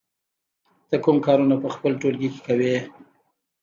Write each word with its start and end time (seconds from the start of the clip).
ته 0.87 0.95
کوم 1.03 1.17
کارونه 1.25 1.55
په 1.63 1.69
خپل 1.75 1.91
ټولګي 2.01 2.29
کې 2.33 2.39
کوې؟ 2.47 2.75